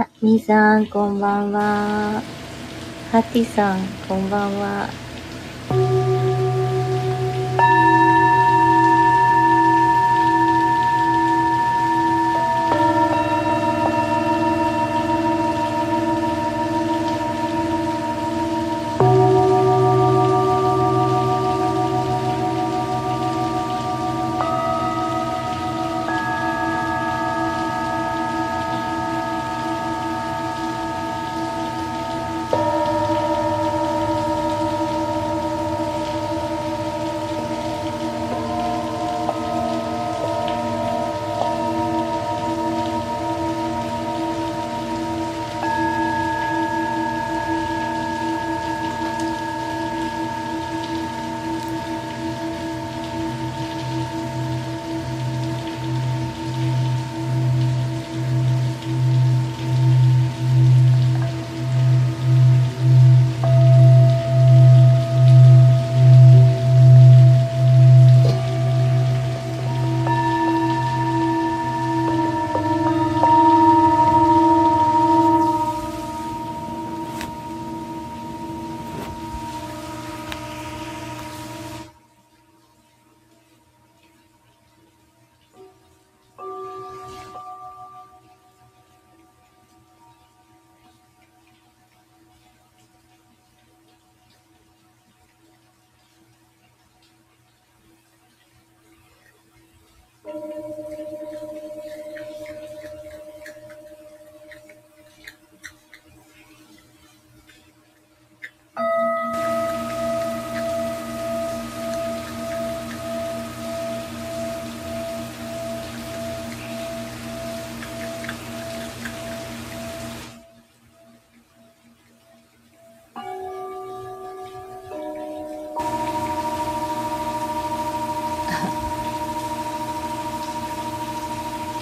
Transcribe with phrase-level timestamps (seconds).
[0.00, 2.22] あみーさん、こんばんは。
[3.10, 4.88] はティさん、こんばんは。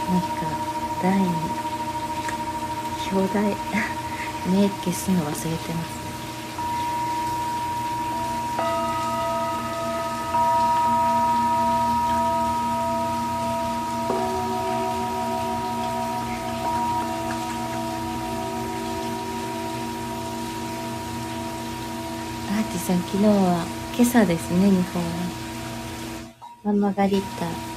[0.09, 0.27] なんか、
[1.03, 1.27] 台に、
[3.13, 3.57] 表題、
[4.47, 6.07] 目消すの忘れてます。
[22.49, 23.67] アーティさん、昨日は、
[23.97, 25.11] 今朝ですね、日本は。
[26.63, 27.76] ママガリッタ、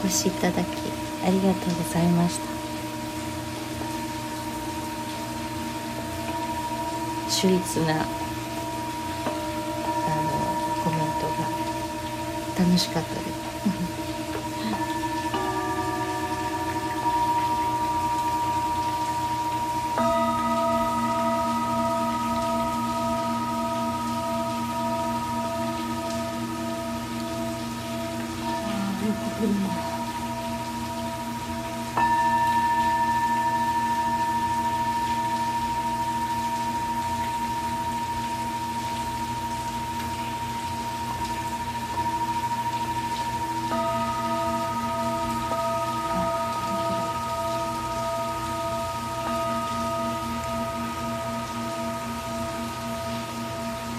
[0.00, 0.66] お越しいただき、
[1.24, 2.46] ありがとうございました。
[7.28, 7.96] 秀逸な、あ
[10.22, 10.30] の、
[10.82, 11.48] コメントが、
[12.64, 13.27] 楽しかったです。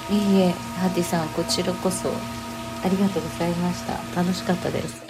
[0.10, 2.10] いいえ、ハーティさん、こちらこそ、
[2.84, 3.94] ありがとうございました。
[4.16, 5.06] 楽しかったです。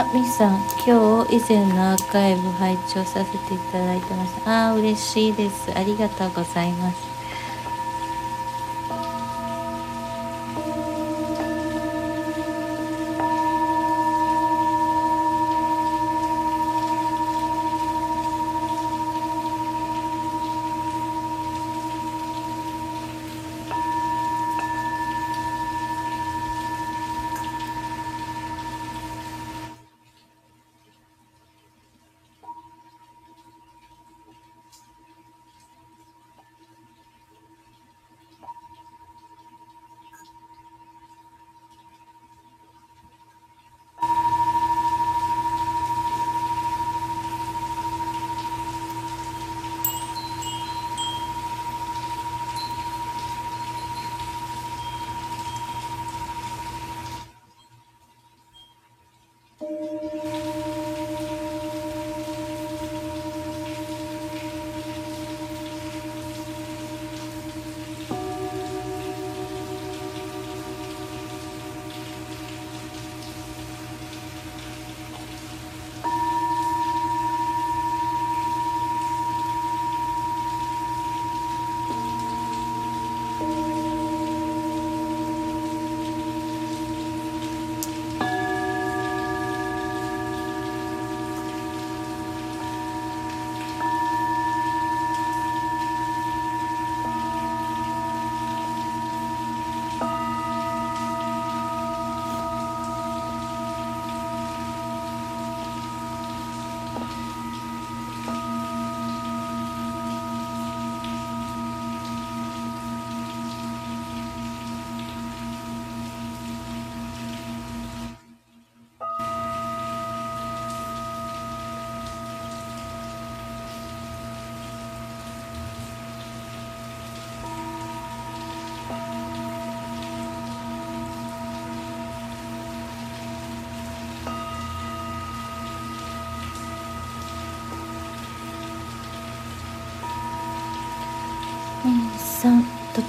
[0.00, 4.68] あ、ミスさん、今日以前のアーカイブ拝聴させていただいてました。
[4.68, 5.76] ああ、嬉しいです。
[5.76, 7.07] ありがとうございます。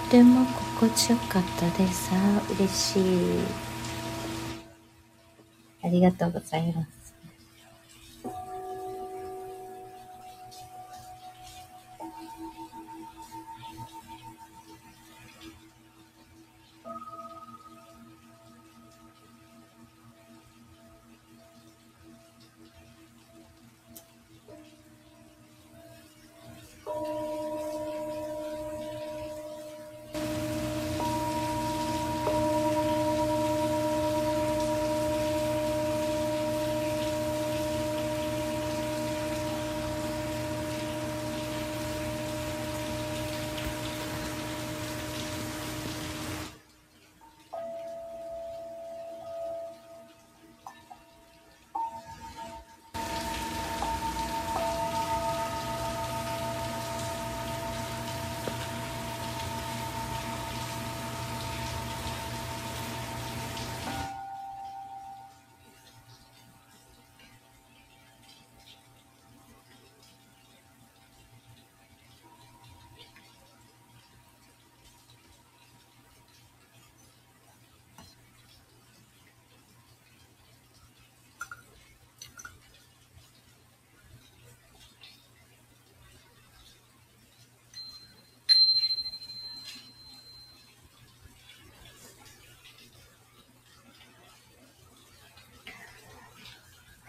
[0.09, 0.43] ても
[0.79, 2.09] 心地よかったです。
[2.55, 3.03] 嬉しい。
[5.83, 6.98] ありがとうございます。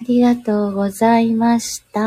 [0.00, 2.00] ありがとうございました。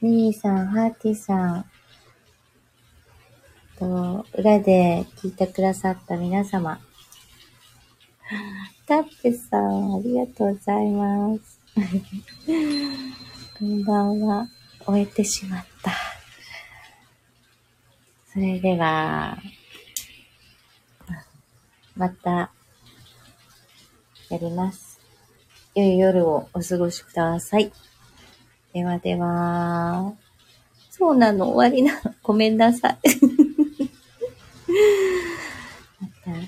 [0.00, 1.64] ミーさん、ハーティさん、
[3.78, 6.80] と、裏で聞いてくださった皆様。
[8.88, 11.60] タップさん、ありがとうございます。
[13.58, 14.48] こんばんは。
[14.86, 15.92] 終えてしまった。
[18.32, 19.36] それでは、
[21.94, 22.50] また、
[24.32, 24.98] やります。
[25.74, 27.70] 良い夜をお過ごしください。
[28.72, 30.14] ではでは、
[30.90, 32.14] そうなの、終わりなの。
[32.24, 32.96] ごめんなさい。
[36.00, 36.30] また。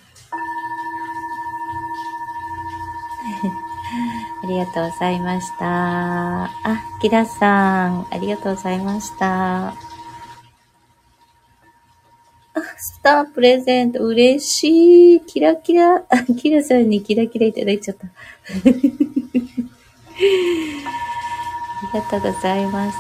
[4.43, 6.45] ありがとうございました。
[6.45, 6.51] あ、
[7.03, 9.84] キラさん、ありがとうございました。
[13.35, 15.21] プレゼント、嬉しい。
[15.21, 16.05] キラキラ。
[16.41, 18.07] キラさんにキラキラいただいちゃった。
[18.09, 18.11] あ
[21.93, 22.99] りがとうございます。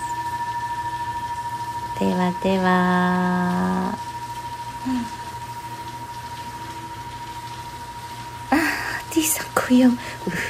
[2.00, 3.96] ではでは。
[8.50, 8.56] あ、
[9.10, 9.90] T さん、紅葉。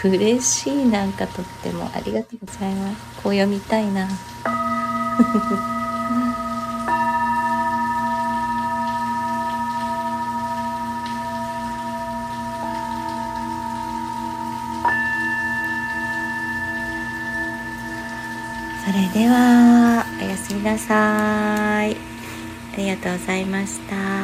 [0.04, 0.86] 嬉しい。
[0.86, 1.88] なんかとっても。
[1.94, 2.96] ありがとうございます。
[3.22, 4.08] 紅葉見たいな。
[18.94, 21.96] れでは、おやすみなさい。
[21.96, 24.23] ありがとうございました。